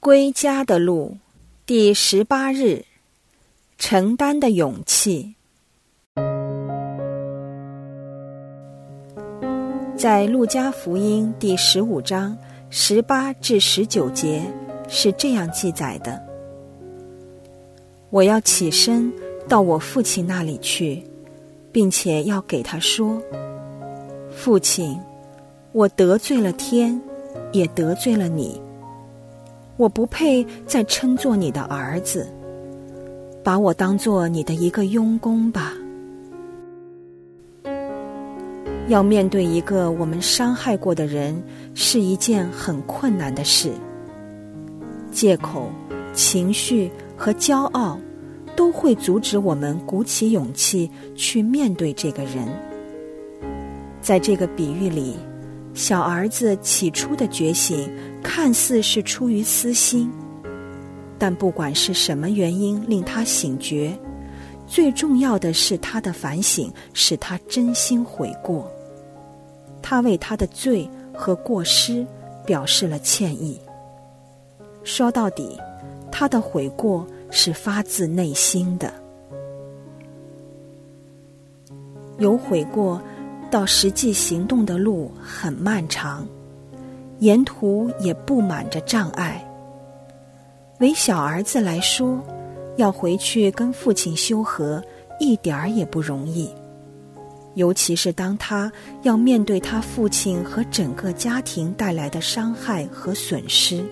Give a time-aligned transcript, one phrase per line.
[0.00, 1.18] 归家的路，
[1.66, 2.86] 第十八日，
[3.76, 5.34] 承担的勇气。
[9.94, 12.34] 在路加福音第十五章
[12.70, 14.42] 十八至十九节
[14.88, 16.18] 是这样记载的
[18.08, 19.12] ：“我要起身
[19.46, 21.04] 到我父亲那里去，
[21.70, 23.22] 并且要给他说：
[24.30, 24.98] 父亲，
[25.72, 26.98] 我得罪了天，
[27.52, 28.58] 也得罪了你。
[29.80, 32.30] 我不配再称作你的儿子，
[33.42, 35.72] 把我当做你的一个佣工吧。”
[38.88, 43.70] 要面对一个我们伤害过的人，是一件很困难的事。
[45.10, 45.70] 借口、
[46.12, 47.98] 情绪和骄傲
[48.54, 52.46] 都会阻止我们鼓起勇气去面对这个人。
[54.02, 55.16] 在这个比喻里，
[55.72, 57.90] 小儿子起初的觉醒
[58.22, 60.10] 看似是出于私心，
[61.18, 63.96] 但不管是什么原因令他醒觉，
[64.66, 68.70] 最重要的是他的反省使他真心悔过。
[69.80, 72.06] 他为他的罪和过失
[72.44, 73.60] 表示了歉意。
[74.84, 75.58] 说到底，
[76.10, 78.92] 他的悔过是发自内心的。
[82.18, 83.00] 有悔过，
[83.50, 86.26] 到实际行动的路很漫长，
[87.18, 89.44] 沿途也布满着障碍。
[90.78, 92.18] 为小儿子来说，
[92.76, 94.82] 要回去跟父亲修和，
[95.18, 96.48] 一点儿也不容易。
[97.54, 103.84] 尤其是当他要面对他父亲和整个家庭带来的伤害和损失，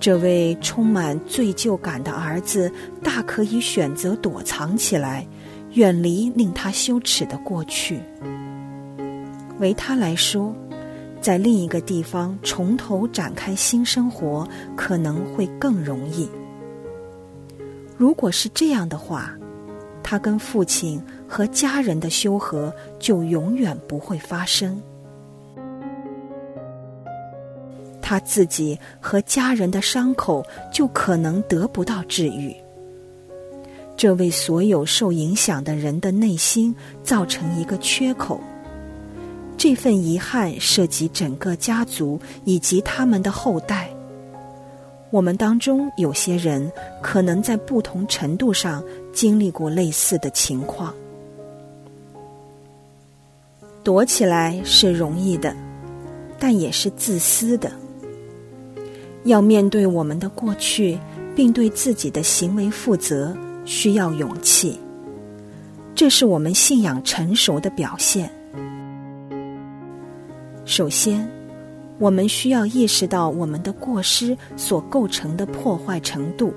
[0.00, 2.72] 这位充满罪疚感的儿子
[3.02, 5.26] 大可以选择躲藏起来，
[5.76, 8.00] 远离令他羞耻的过去。
[9.58, 10.54] 为他来说，
[11.20, 16.28] 在另一个地方从头展开新生活可能会更容易。
[17.96, 19.32] 如果是这样的话，
[20.02, 21.00] 他跟父亲。
[21.28, 24.80] 和家人的修和就永远不会发生，
[28.00, 32.54] 他自己和家人的伤口就可能得不到治愈，
[33.96, 38.40] 这为所有受影响的人的内心造成一个缺口。
[39.56, 43.90] 这份遗憾涉及整个家族以及他们的后代。
[45.10, 46.70] 我们当中有些人
[47.00, 48.84] 可能在不同程度上
[49.14, 50.92] 经历过类似的情况。
[53.82, 55.56] 躲起来是容易的，
[56.38, 57.70] 但也是自私的。
[59.24, 60.98] 要面对我们的过去，
[61.34, 63.34] 并对自己的行为负责，
[63.66, 64.80] 需要勇气。
[65.94, 68.30] 这是我们信仰成熟的表现。
[70.64, 71.28] 首先，
[71.98, 76.52] 我们需要意识到我们的过失所构成的破坏程度，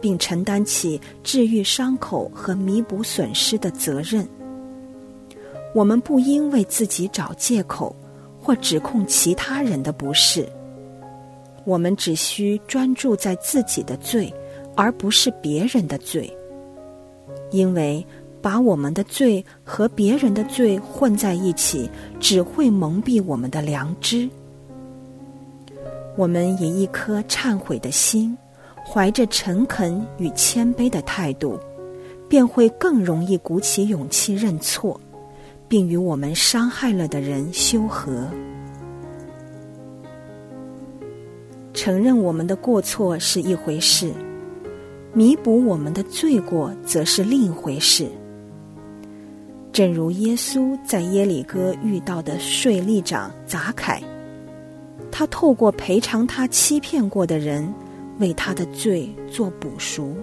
[0.00, 4.26] 并承担起治愈伤口和弥补损失的责任。
[5.74, 7.96] 我们不应为自己找借口，
[8.38, 10.46] 或指控其他人的不是。
[11.64, 14.32] 我们只需专注在自己的罪，
[14.76, 16.30] 而不是别人的罪。
[17.50, 18.04] 因为
[18.40, 24.28] 把我们的罪和别人的罪混在一起，只会蒙蔽我们的良知。
[26.16, 28.36] 我们以一颗忏悔的心，
[28.84, 31.58] 怀着诚恳与谦卑的态度，
[32.28, 35.00] 便会更容易鼓起勇气认错。
[35.68, 38.28] 并与我们伤害了的人修和，
[41.72, 44.12] 承认我们的过错是一回事，
[45.14, 48.08] 弥补我们的罪过则是另一回事。
[49.70, 54.02] 正如耶稣在耶里哥遇到的税吏长杂凯，
[55.10, 57.72] 他透过赔偿他欺骗过的人，
[58.18, 60.14] 为他的罪做补赎。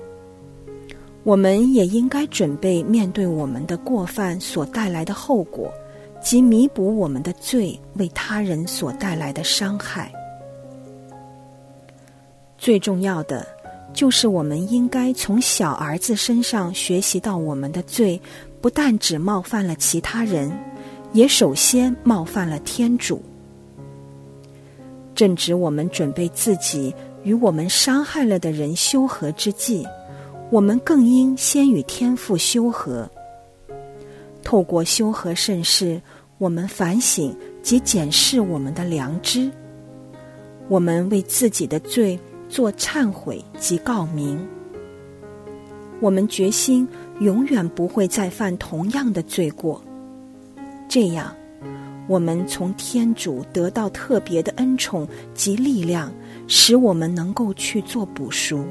[1.23, 5.71] 我们也应该准备面对我们的过犯所带来的后果，
[6.19, 10.11] 及弥补我们的罪为他人所带来的伤害。
[12.57, 13.45] 最重要的，
[13.93, 18.21] 就是我们应该从小儿子身上学习到，我们的罪
[18.61, 20.51] 不但只冒犯了其他人，
[21.11, 23.21] 也首先冒犯了天主。
[25.15, 26.93] 正值我们准备自己
[27.23, 29.85] 与我们伤害了的人修和之际。
[30.51, 33.07] 我们更应先与天父修和，
[34.43, 36.01] 透过修和盛世，
[36.37, 39.51] 我们反省及检视我们的良知，
[40.67, 42.17] 我们为自己的罪
[42.49, 44.45] 做忏悔及告明，
[46.01, 46.85] 我们决心
[47.19, 49.81] 永远不会再犯同样的罪过，
[50.89, 51.33] 这样，
[52.07, 56.11] 我们从天主得到特别的恩宠及力量。
[56.51, 58.65] 使我们能够去做补赎，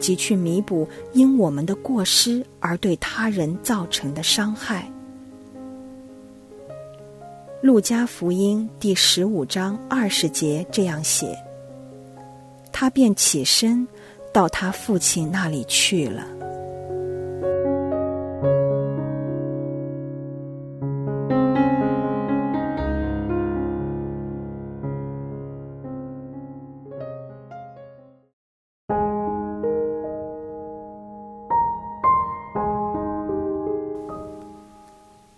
[0.00, 4.90] 及去弥补因我们的过失而对他人造成的伤害。
[7.60, 11.32] 路加福音第十五章二十节这样写
[12.82, 13.86] ：“他便起身，
[14.32, 16.26] 到他父亲那里去了。”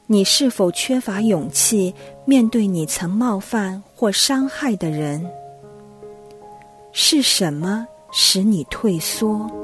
[0.06, 1.94] 你是否缺乏勇气
[2.25, 5.31] 面对你曾冒犯或伤害的人？
[6.96, 9.64] 是什么使你退缩？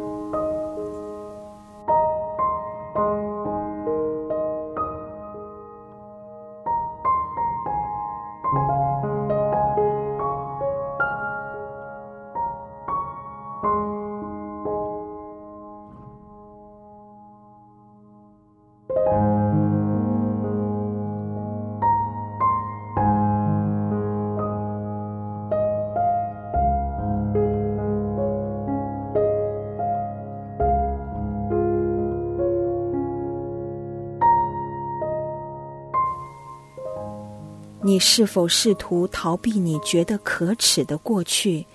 [37.82, 41.66] 你是否试图逃避你觉得可耻的过去，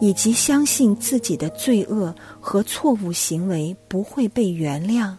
[0.00, 5.14] 以及相信自己的罪恶和错误行为不会被原谅？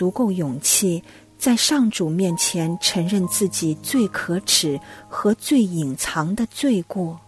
[0.00, 1.04] 足够勇气，
[1.36, 4.80] 在上主面前承认自己最可耻
[5.10, 7.20] 和最隐藏的罪过？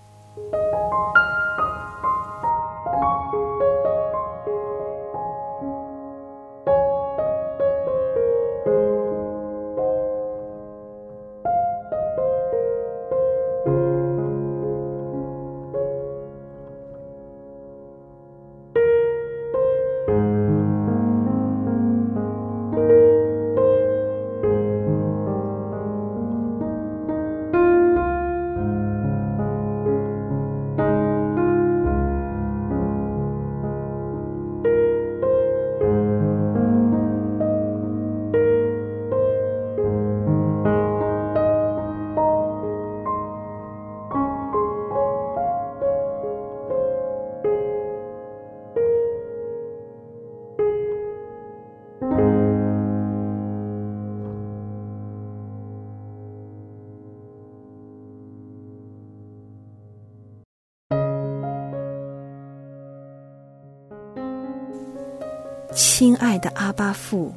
[66.03, 67.33] 亲爱的阿巴父，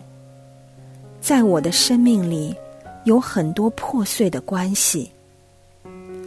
[1.21, 2.51] 在我的生命里
[3.03, 5.11] 有很多破碎的关系，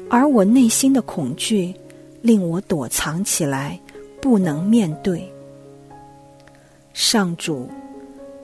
[0.09, 1.75] 而我内心的恐惧
[2.23, 3.77] 令我躲藏起来，
[4.23, 5.29] 不能面对。
[6.93, 7.69] 上主，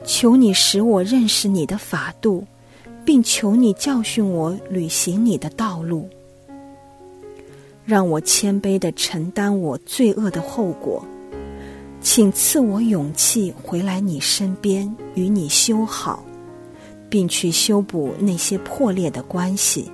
[0.05, 2.45] 求你使我认识你的法度，
[3.05, 6.09] 并求你教训我履行你的道路，
[7.85, 11.01] 让我谦卑的承担我罪恶的后果。
[12.05, 16.23] 请赐我勇气回来你身边，与你修好，
[17.09, 19.91] 并去修补那些破裂的关系。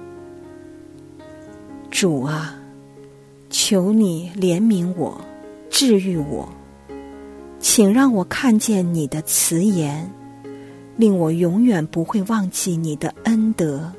[1.88, 2.60] 主啊，
[3.48, 5.18] 求你怜悯我，
[5.70, 6.48] 治愈我，
[7.60, 10.10] 请让我看见你的慈言，
[10.96, 13.90] 令我永远不会忘记你的恩德。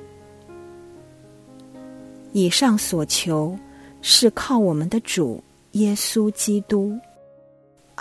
[2.34, 3.58] 以上所求
[4.02, 5.42] 是靠我们的主
[5.72, 6.94] 耶稣基督。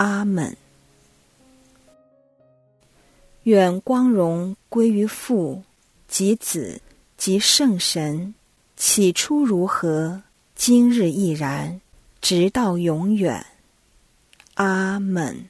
[0.01, 0.57] 阿门。
[3.43, 5.61] 愿光荣归于父
[6.07, 6.81] 及子
[7.17, 8.33] 及圣神，
[8.75, 10.23] 起初如何，
[10.55, 11.79] 今日亦然，
[12.19, 13.45] 直到永远。
[14.55, 15.45] 阿门。